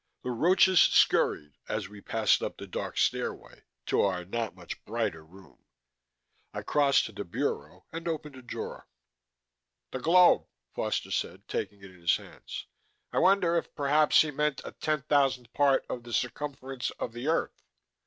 The 0.23 0.31
roaches 0.31 0.79
scurried 0.81 1.59
as 1.69 1.87
we 1.87 2.01
passed 2.01 2.41
up 2.41 2.57
the 2.57 2.65
dark 2.65 2.97
stairway 2.97 3.65
to 3.85 4.01
our 4.01 4.25
not 4.25 4.55
much 4.55 4.83
brighter 4.83 5.23
room. 5.23 5.63
I 6.55 6.63
crossed 6.63 7.05
to 7.05 7.11
the 7.11 7.23
bureau 7.23 7.85
and 7.93 8.07
opened 8.07 8.35
a 8.35 8.41
drawer. 8.41 8.87
"The 9.91 9.99
globe," 9.99 10.47
Foster 10.73 11.11
said, 11.11 11.47
taking 11.47 11.83
it 11.83 11.91
in 11.91 12.01
his 12.01 12.15
hands. 12.15 12.65
"I 13.13 13.19
wonder 13.19 13.55
if 13.57 13.75
perhaps 13.75 14.19
he 14.23 14.31
meant 14.31 14.61
a 14.65 14.71
ten 14.71 15.03
thousandth 15.03 15.53
part 15.53 15.85
of 15.87 16.01
the 16.01 16.13
circumference 16.13 16.89
of 16.99 17.13
the 17.13 17.27
earth?" 17.27 17.61